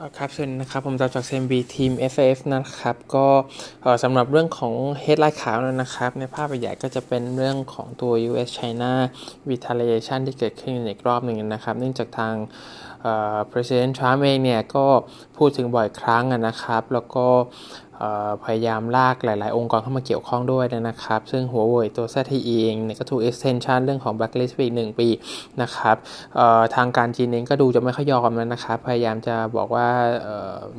[0.00, 3.26] ครับสวัสดีนะครับผมจากจากเซมบีทีม FAF นะครับ ก็
[4.02, 8.92] สำหรับเรื่องของเฮดไลน์ขาวนะครับ ในภาพใหญ่ก็จะเป็นเรื่องของตัว US China
[9.50, 12.34] retaliation ที่เกิดขึ้นอีกรอบหนึ่งนะครับ เนื่องจากทาง
[13.50, 14.86] President Trump เองเนี่ย ก็
[15.36, 17.26] พูดถึงบ่อยครั้งนะครับ แล้วก็
[18.44, 25.08] พยายามลากหลาย ๆ องค์กรเข้ามาเกี่ยวข้องด้วยนะครับ ซึ่งหัวเว่ยตัว ZTE เองเนี่ยก็ถูก extension เรื่องของ blacklist ไปอีกหนึ่งปี
[25.62, 25.96] นะครับ
[26.74, 29.88] ทางการจีนเองก็ดูจะไม่ค่อยยอมแล้วนะครับ พยายามจะบอกว่า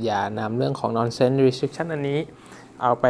[0.04, 2.22] อย่านำเรื่องของ nonsense restriction อันนี้
[2.84, 3.06] เอาไป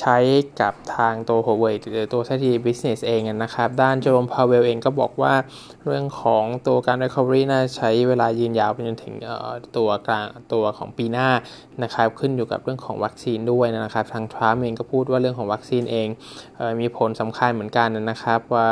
[0.00, 0.16] ใช้
[0.60, 5.34] กับทางตัว Huawei หรือตัวที Business เองนะครับ ด้านโจมพาวเวลเองก็บอกว่า
[5.86, 9.14] เรื่องของตัวการ recovery น่าใช้เวลายืนยาวไปจนถึง
[9.76, 11.28] ตัวกลางตัวของปีหน้า
[11.82, 16.08] นะครับ ขึ้นอยู่กับเรื่องของวัคซีนด้วยนะครับ ทางทรัมป์เองก็พูดว่าเรื่องของวัคซีนเอง
[16.80, 18.68] มีผลสำคัญเหมือนกันนะครับ ว่า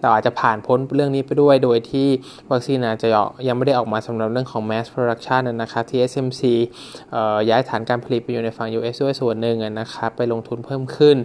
[0.00, 2.08] เราอาจจะผ่านพ้นเรื่องนี้ไปด้วยโดยที่
[2.52, 3.08] วัคซีนอาจจะ
[3.48, 6.42] ยังไม่ได้ออกมาสำหรับเรื่องของ mass production นะครับ TSMC
[7.48, 11.16] ย้ายฐานการผลิตไปอยู่ในฝั่ง US ด้วยส่วนหนึ่งนะครับไปลงทุนเพิ่มขึ้น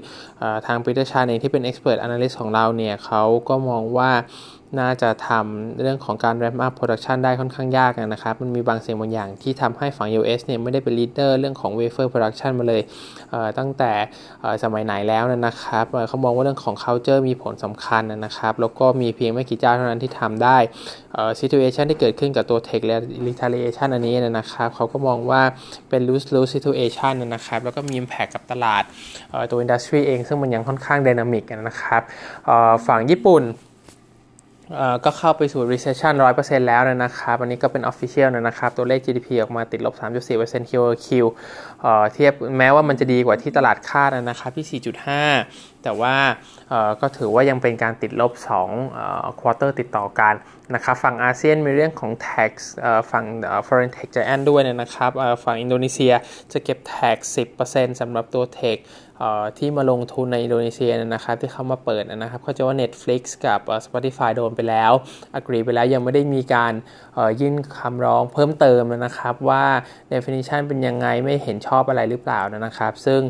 [0.68, 4.12] ทางปีเตอร์ชาเองที่เป็น expert analyst ของเราเนี่ยเขาก็มองว่า
[4.80, 12.82] น่าจะทำเรื่องของการ ramp up production ได้ค่อนข้างยากนะครับ มันมีบางสิ่งบางอย่างที่ทำให้ฝั่ง US เนี่ยไม่ได้เป็น leader เรื่องของ wafer production มาเลย
[13.60, 13.92] ตั้งแต่
[14.64, 20.58] สมัยไหนแล้วนะครับเขามองว่าเรื่องของ culture มีผลสำคัญนะครับ แล้วก็มีเพียงไม่กี่เจ้าเท่านั้นที่ทำได้
[21.40, 22.98] situation ที่เกิดขึ้นกับตัว tech และ
[23.28, 25.42] retaliation อันนี้นะครับ เขาก็มองว่า
[25.90, 28.84] เป็น lose lose situation นะครับ แล้วก็มี impact กับตลาด
[29.50, 32.02] ตัว industry เองซึ่งมันยังค่อนข้าง dynamic นะครับ
[32.88, 33.44] ฝั่งญี่ปุ่น
[35.06, 39.94] ก็เข้าไปสู่ recession 100%แล้วนะครับ อันนี้ก็เป็น official นะครับ ตัวเลข GDP ออกมาติดลบ
[40.32, 41.08] 3.4% QOQ
[42.14, 44.82] เทียบแม้ว่ามันจะดีกว่าที่ตลาดคาดนะครับที่
[45.28, 46.16] 4.5 แต่ว่า
[47.02, 48.32] ก็ถือว่ายังเป็นการติดลบ
[48.88, 50.36] 2 quarter ติดต่อกัน
[50.76, 52.52] นะครับ ฝั่งอาเซียนมีเรื่องของ tax
[53.12, 53.26] ฝั่ง
[53.68, 55.12] foreign tax giant ด้วยนะครับ
[55.44, 56.14] ฝั่งอินโดนีเซีย
[56.52, 57.18] จะเก็บ tax
[57.60, 58.78] 10%สำหรับตัว tech
[59.58, 64.92] ที่มาลงทุนในอินโดนีเซียนะครับที่เขามาเปิดนะครับเขาจะว่า Netflix กับ Spotify โดนไปแล้ว
[65.34, 66.74] อกรีไปแล้วยังไม่ได้มีการ
[67.40, 69.64] ยื่นคำร้องเพิ่มเติมนะครับว่า
[70.14, 73.22] definition เป็นยังไงไม่เห็นชอบอะไรหรือเปล่านะครับ ซึ่ง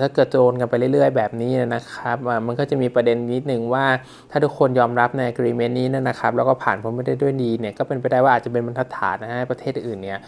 [0.00, 2.16] ถ้าเกิดโดนกันไปเรื่อยๆ แบบนี้นะครับ
[2.46, 3.84] มันก็จะมีประเด็นนิดหนึ่งว่า
[4.30, 10.18] ถ้าทุกคนยอมรับใน agreement นี้นะครับ แล้วก็ผ่านพ้นไปได้ด้วยดีเนี่ยก็เป็นไปได้ว่าอาจจะเป็นบรรทัดฐานนะฮะประเทศอื่นเนี่ย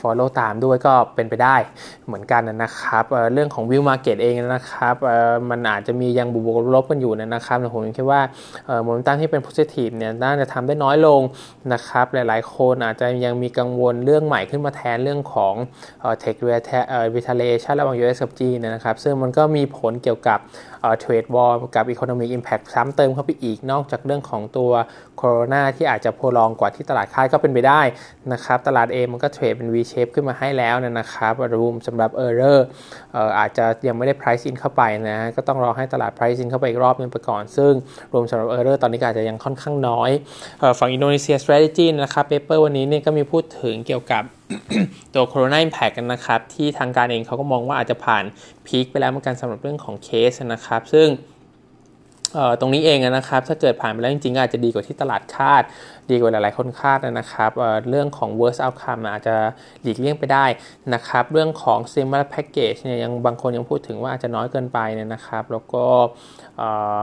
[0.00, 1.56] follow ตามด้วยก็เป็นไปได้
[2.06, 3.04] เหมือนกันนะครับ
[3.34, 4.94] เรื่องของ view market เองนะครับ
[5.50, 8.20] มันอาจจะมียังบวกลบกันอยู่นะครับแต่ผมคิดว่า
[8.82, 11.20] โมเมนตัมที่เป็น positive เนี่ยน่าจะทำได้น้อยลง
[11.72, 15.54] นะครับหลายๆ คนอาจจะยังมีกังวลเรื่องใหม่ขึ้นมาแทนเรื่องของ
[16.22, 16.36] tech
[17.14, 20.38] retaliation ระหว่าง US กับจีนนะครับซึ่งมันก็มีผลเกี่ยวกับ
[21.00, 24.70] เทรดวอลกับ Economic Impact ซ้ำเติมเข้าไปอีกนอกจากเรื่องของตัว
[25.16, 27.80] โคโรนาที่อาจจะโพลองกว่าที่ตลาดคาดก็เป็นไปได้
[28.32, 32.58] นะครับ ตลาดเองมันก็เทรดเป็น V shape ขึ้นมาให้แล้วนะครับรูมสำหรับ Error
[33.38, 37.72] อาจจะยังไม่ได้ price in เข้าไปนะก็ต้องรอให้ตลาด price in เข้าไปอีกรอบนึงไปก่อน ซึ่ง
[38.12, 40.10] รวมสำหรับ Error ตอนนี้อาจจะยังค่อนข้างน้อย
[40.78, 44.22] ฝั่งอินโดนีเซีย strategy นะครับเปเปอร์วันนี้เนี่ยก็มีพูดถึงเกี่ยวกับ
[45.14, 48.24] ตัวโคโรนาอิมแพกกันนะครับ ที่ทางการเองเขาก็มองว่าอาจจะผ่าน
[48.66, 51.08] พีคไปแล้วเหมือนกันสำหรับเรื่องของเคสนะครับ ซึ่ง
[52.60, 55.62] ตรงนี้เองนะครับถ้าเกิดผ่านไปแล้วจริงๆอาจจะดีกว่าที่ตลาดคาด
[56.10, 59.36] ดีกว่าหลายๆคนคาดนะครับเเรื่องของ worst outcome อาจจะ
[59.82, 60.46] หลีกเลี่ยงไปได้
[60.94, 65.84] นะครับเรื่องของ stimulus package เนี่ยยังบางคนยังพูดถึงว่าอาจจะน้อยเกินไปเนี่ยนะครับแล้วก็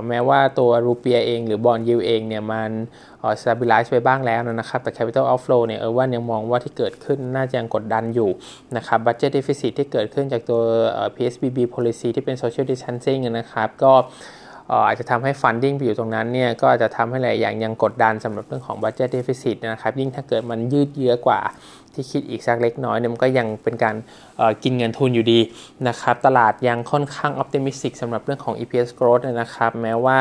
[0.07, 2.72] แม้ว่าตัวรูเปียเองหรือบอลยูเองเนี่ยมัน
[3.41, 8.29] stabilize ไปบ้างแล้วนะครับแต่ capital outflow เนี่ยเออว่ายังมองว่าที่เกิดขึ้นน่าจะยังกดดันอยู่
[8.75, 10.61] นะครับ budget deficit ที่เกิดขึ้นจากตัว
[11.16, 13.94] PSBB policy ที่เป็น social distancing นะครับก็
[14.88, 21.41] อาจจะทำให้ funding ไปอยู่ตรงนั้นเนี่ยก็อาจจะทำให้หลายอย่างยังกดดันสำหรับเรื่องของ budget deficit นะครับ ยิ่งถ้าเกิดมันยืดเยื้อกว่า
[21.94, 23.96] ที่คิดอีกสักเล็กน้อยเนี่ยมันก็ยังเป็นการ
[24.63, 25.40] กินเงินทุนอยู่ดี
[25.88, 30.19] นะครับ ตลาดยังค่อนข้าง optimistic สำหรับเรื่องของ EPS growth นะครับ แม้ว่า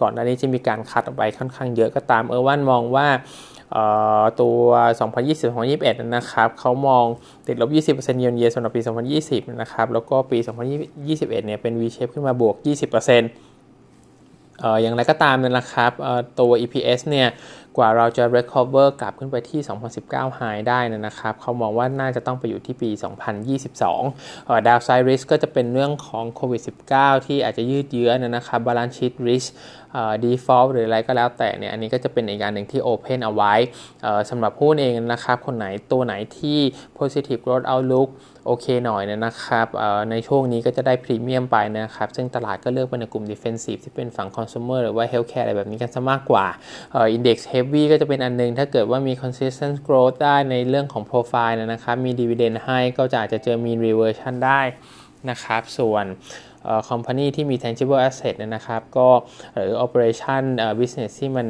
[0.00, 3.06] ก่อนหน้านี้จะมีการคัดออกไปค่อนข้างเยอะก็ตามเออวันมองว่า
[4.40, 4.56] ตัว
[5.30, 7.04] 2020-2021 นะครับ เขามอง
[7.46, 7.62] ติดล
[7.94, 8.80] บ 20%เยนเยสำหรับปี
[9.16, 10.38] 2020 นะครับ แล้วก็ปี
[10.88, 13.49] 2021 เนี่ย เป็น V shape ขึ้นมาบวก 20%
[14.82, 15.92] อย่างไรก็ตามนะครับ
[16.40, 17.28] ตัว EPS เนี่ย
[17.78, 19.60] กว่าเราจะ recover กลับขึ้นไปที่
[20.00, 22.90] 2019 high ได้นะครับ เขามองว่าน่าจะต้องไปอยู่ที่ปี
[23.78, 26.60] 2022 downside risk ก็จะเป็นเรื่องของโควิด
[26.92, 29.48] -19 ที่อาจจะยืดเยื้อนะครับ balance sheet risk
[30.24, 33.54] default หรืออะไรก็แล้วแต่เนี่ยอันนี้ก็จะเป็นอีกการหนึ่งที่ open เอาไว้
[34.30, 36.58] สำหรับหุ้นเองนะครับ คนไหนตัวไหนที่
[36.98, 38.08] positive growth outlook
[38.46, 39.66] โอเคหน่อยนะครับ
[40.10, 46.46] ในช่วงนี้ก็จะได้พรีเมียมไปนะครับ ซึ่งตลาดก็เลือกไปในกลุ่ม defensive ที่เป็นฝั่ง consumer หรือว่า healthcare อะไรแบบนี้กันซะมากกว่า
[47.16, 54.60] index heavy ก็จะเป็นอันนึง ถ้าเกิดว่ามี consistent growth ได้ในเรื่องของ profile นะครับมี dividend ให้ก็จะอาจจะเจอ mean reversion ได้
[55.30, 56.06] นะครับ ส่วน
[56.88, 59.08] คอมพานีที่มี tangible asset นะครับ ก็
[59.54, 60.42] หรือ operation
[60.78, 61.46] business ที่มัน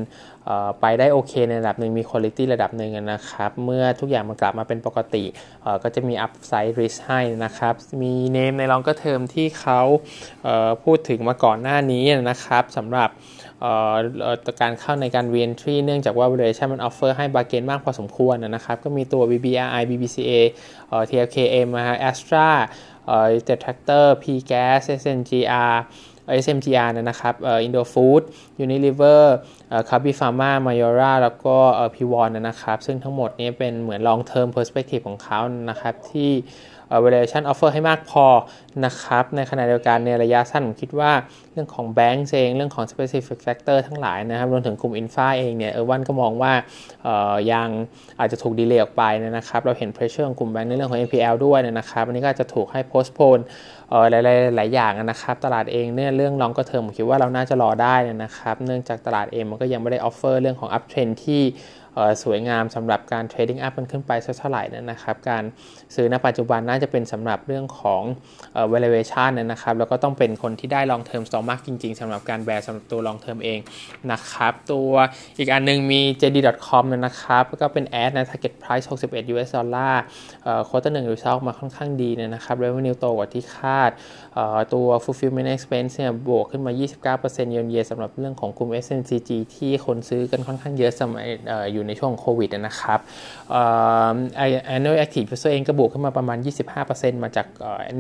[0.81, 5.25] ไปได้โอเคในระดับหนึ่งมีคุณภาพระดับหนึ่งนะครับ เมื่อทุกอย่างมันกลับมาเป็นปกติ
[5.83, 9.81] ก็จะมี upside risk ให้นะครับ มีเนมใน long term ที่เขา
[10.85, 13.11] พูดถึงมาก่อนหน้านี้นะครับสำหรับ
[14.61, 20.33] การเข้าในการ re-entry เนื่องจากว่า valuation มัน offer ให้ bargain มากพอสมควรนะครับ ก็มีตัว BBRI BBCA
[21.09, 21.69] TLKM
[22.11, 22.49] Astra
[23.11, 25.77] เอ่อ Detractor P-Gas SNGR
[26.45, 27.55] SMGR นะครับเอ่
[29.73, 35.41] อ Indofood Unilever เอ่อ Kabi Pharma Mayora แล้วก็เอ่อ P1 นะครับ ซึ่งทั้งหมดนี้เป็นเหมือน long term perspective ของเขา
[35.71, 36.31] นะครับ ที่
[37.05, 38.27] valuation offer ให้มากพอ
[38.85, 41.13] นะครับ ในขณะเดียวกันในระยะสั้นผมคิดว่า
[41.53, 46.53] เรื่องของแบงก์เอง เรื่องของ specific factor ทั้งหลายนะครับ รวมถึงกลุ่ม infra เองเนี่ยเออมันก็มองว่า
[47.53, 47.69] ยัง
[48.19, 53.43] อาจจะถูก delay ออกไปนะครับ เราเห็น pressure ของกลุ่มแบงก์ในเรื่องของ NPL ด้วยนะครับ อันนี้ก็จะถูกให้ postpone
[54.11, 61.43] หลายๆหลายอย่างนะครับ ตลาดเองเนี่ยเรื่อง longer term ผมคิดว่าเราน่าจะรอได้นะครับ เนื่องจากตลาดเองมันก็ยังไม่ได้ offer เรื่องของ uptrend ที่
[62.25, 65.43] สวยงามสำหรับการเทรดดิ้งอัพมันขึ้นไปสักเท่าไหร่นะครับ การ
[65.95, 68.03] ซื้อณปัจจุบันน่าจะเป็นสำหรับเรื่องของ
[68.73, 73.59] valuation นะครับ แล้วก็ต้องเป็นคนที่ได้ long term stock mark จริง ๆสำหรับการแบร์สำหรับตัว long term เอง
[74.11, 74.93] นะครับ ตัว
[75.39, 80.03] อีกอันนึงมี JD.com นะครับ ก็เป็นแอดนะ target price 61 US ดอลลาร์
[80.69, 83.91] ควอเตอร์หนึ่งรีซอลมาค่อนข้างดีนะครับ revenue โตกว่าที่คาด
[84.75, 86.73] ตัว fulfillment expense เนี่ยบวกขึ้นมา
[87.17, 91.27] 29%เยือนเยียสำหรับเรื่องของกลุ่ม SNCG ที่คนซื้อกันค่อนข้างเยอะสมัย
[91.73, 93.01] อยูู่่ในช่วงโควิดนะครับ
[94.75, 96.39] annual active user เองก็บวกขึ้นมาประมาณ
[96.81, 97.47] 25%มาจาก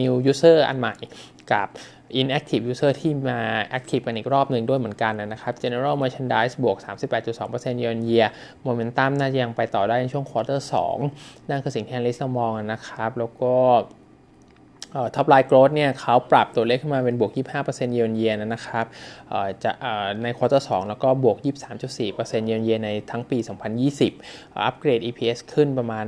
[0.00, 0.94] new user อันใหม่
[1.52, 1.68] กับ
[2.20, 3.38] inactive user ที่มา
[3.78, 8.28] active กันอีกรอบหนึ่งด้วยเหมือนกันนะครับ general merchandise บวก 38.2% year on year
[8.66, 10.60] momentum น่าจะยังไปต่อได้ในช่วง quarter
[11.04, 13.54] 2 นั่นคือสิ่งที่ analyst มองนะครับ แล้วก็
[15.14, 17.30] ท็อปไลน์โกรดเนี่ยเขาปรับตัวเลขขึ้นมาเป็นบวก
[17.62, 18.86] 25%เยนเยนนะครับ
[19.64, 19.70] จะ
[20.22, 21.36] ใน quarter 2แล้วก็บวก
[21.92, 23.38] 23.4%เยนเยนในทั้งปี
[23.98, 26.06] 2020 upgrade EPS ขึ้นประมาณ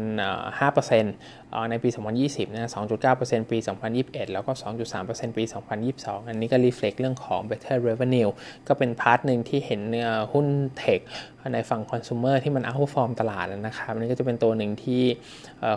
[0.71, 1.89] 5% ในปี
[2.23, 2.71] 2020 นะ
[3.11, 3.59] 2.9%ปี
[3.95, 4.53] 2021 แล้วก็
[4.95, 5.45] 2.3%ปี
[5.87, 8.31] 2022 อันนี้ก็ reflect เรื่องของ better revenue
[8.69, 9.81] ก็เป็น part หนึ่งที่เห็น
[10.33, 10.47] หุ้น
[10.79, 11.01] เทค
[11.55, 15.03] ในฝั่งคอน sumer ที่มัน outperform ตลาดนะครับนี่ก็จะเป็นตัวหนึ่งที่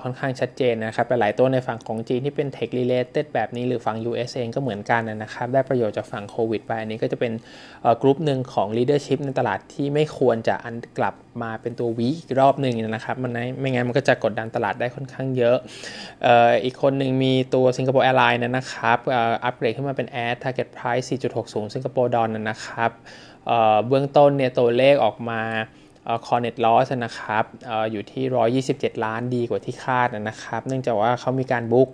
[0.03, 7.33] ค่อนข้างชัดเจนนะครับหลายตัวในฝั่งของจีนที่เป็น tech related แบบนี้หรือฝั่ง US เองก็เหมือนกันนะครับ ได้ประโยชน์จากฝั่งโควิดไป อันนี้ก็จะเป็น
[8.01, 15.57] กลุ่มหนึ่งของ leadership ในตลาดที่ไม่ควรจะอันกลับมาเป็นตัว V อีกรอบหนึ่งนะครับ มันไม่งั้นมันก็จะกดดันตลาดได้ค่อนข้างเยอะ
[16.63, 18.97] อีกคนหนึ่งมีตัวสิงคโปร์แอร์ไลน์นะครับ
[19.43, 22.91] อัปเกรดขึ้นมาเป็นแอด target price 4.60สิงคโปร์ดอลนะครับ
[23.87, 25.41] เบื้องต้นเนี่ยตัวเลขออกมา
[26.25, 31.89] core net loss นะครับอยู่ที่ 127 ล้านดีกว่าที่คาดนะครับ เนื่องจากว่าเขามีการ book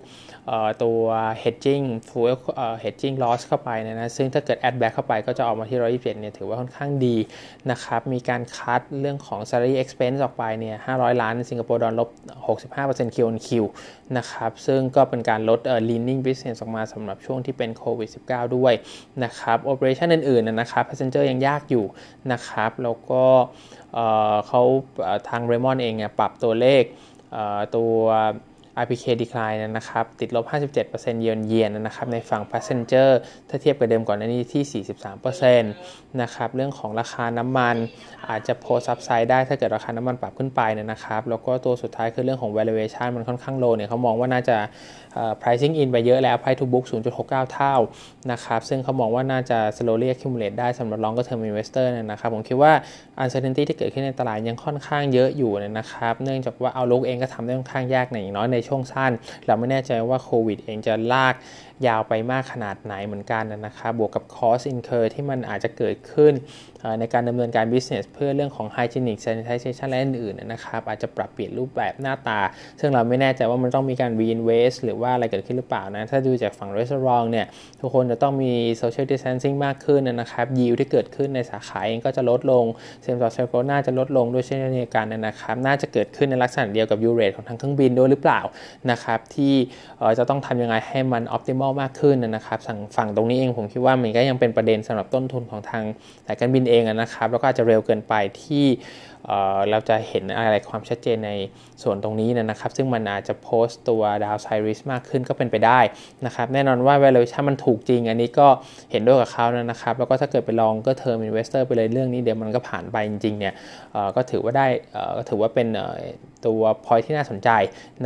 [0.82, 1.00] ตัว
[1.42, 2.36] hedging fuel
[2.82, 7.16] hedging loss เข้าไปนะนะซึ่งถ้าเกิด add back เข้าไปก็จะออกมาที่ 127 เนี่ยถือว่าค่อนข้างดี
[7.70, 12.08] นะครับ มีการคัดเรื่องของ salary expense ออกไปเนี่ย 500 ล้านสิงคโปร์ดอลลบ
[12.66, 13.48] 65% Q on Q
[14.16, 18.72] นะครับ ซึ่งก็เป็นการลด leaning business ออกมาสำหรับช่วงที่เป็นโควิด -19 ด้วย
[19.24, 21.84] นะครับ operation อื่นๆนะครับ passenger ยังยากอยู่
[22.32, 23.24] นะครับ แล้วก็
[24.46, 24.62] เขา
[25.28, 26.82] ทางเรมอนเองเนี่ยปรับตัวเลข
[27.76, 27.94] ตัว
[28.82, 30.44] RPK decline นะครับ ติดลบ
[30.82, 33.10] 57%เยือนเยียนนะครับ ในฝั่ง passenger
[33.48, 34.84] ถ้าเทียบกับเดิมก่อนหน้านี้ที่
[35.32, 35.62] 43%
[36.22, 37.76] นะครับ เรื่องของราคาน้ำมัน
[38.28, 44.56] อาจจะ pose upside ได้ถ้าเกิดราคาน้ำมันปรับขึ้นไปนะครับ แล้วก็ตัวสุดท้ายคือเรื่องของ valuation มันค่อนข้าง low เนี่ยเขามองว่าน่าจะ
[45.40, 46.84] pricing in ไปเยอะแล้ว price to book
[47.18, 47.74] 0.69 เท่า
[48.32, 52.72] นะครับ ซึ่งเขามองว่าน่าจะ slowly accumulate ได้สำหรับ longer term investor นะครับ ผมคิดว่า
[53.22, 59.12] uncertainty ที่เกิดขึ้นในตลาดยังค่อนข้างเยอะอยู่นะครับ เนื่องจากว่าเอาลุกเองก็ทำได้ค่อนข้างยากในอย่างน้อยในช่วงสั้น
[59.46, 61.34] เราไม่แน่ใจว่าโควิดเองจะลาก
[61.86, 66.32] ยาวไปมากขนาดไหนเหมือนกันนะครับ บวกกับ cost incur ที่มันอาจจะเกิดขึ้น
[67.00, 72.40] ในการดำเนินการ business เพื่อเรื่องของ hygienic sanitization และอื่นๆนะครับ อาจจะปรับเปลี่ยนรูปแบบหน้าตา
[72.80, 77.46] ซึ่งเราไม่แน่ใจว่ามันต้องมีการ reinvest หรือว่าอะไรเกิดขึ้นหรือเปล่านะ ถ้าดูจากฝั่ง restaurant เนี่ย
[77.80, 82.64] ทุกคนจะต้องมี social distancing มากขึ้นนะครับ yield ที่เกิดขึ้นในสาขาเองก็จะลดลง
[83.04, 88.40] same store sales growth น่าจะลดลงด้วยเช่นเดียวกันนะครับ น่าจะเกิดขึ้นในลักษณะเดียวกับ yield rate ของทางเครื่องบินด้วยหรือเปล่า
[88.90, 89.54] นะครับที่
[90.18, 92.58] จะต้องทำยังไงให้มัน optimal มากขึ้นนะครับ
[92.96, 95.84] ฝั่งตรงนี้เองผมคิดว่ามันก็ยังเป็นประเด็นสำหรับต้นทุนของทาง
[96.26, 98.66] สายการบินเองนะครับ แล้วก็อาจจะเร็วเกินไปที่
[99.70, 101.32] เราจะเห็นอะไรความชัดเจนใน
[101.82, 105.80] ส่วนตรงนี้นะครับ ซึ่งมันอาจจะโพสต์ตัว downside risk มากขึ้นก็เป็นไปได้
[106.26, 108.48] นะครับ แน่นอนว่า valuation มันถูกจริง อันนี้ก็
[108.90, 113.54] เห็นด้วยกับเขานะครับ แล้วก็ถ้าเกิดไป longer term investor ไปเลยเรื่องนี้เดี๋ยวมันก็ผ่านไปจริงๆเนี่ย
[114.16, 114.66] ก็ถือว่าได้
[115.18, 115.68] ก็ถือว่าเป็น
[116.46, 117.50] ตัว point ที่น่าสนใจ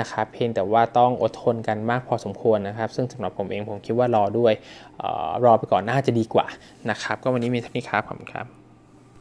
[0.01, 4.53] นะครับ เพียงแต่ว่าต้องอดทนกันมากพอสมควรนะครับ ซึ่งสำหรับผมเองผมคิดว่ารอด้วย
[5.45, 6.47] รอไปก่อนน่าจะดีกว่า
[6.91, 8.56] นะครับ ก็วันนี้มีเท่านี้ครับผมครับ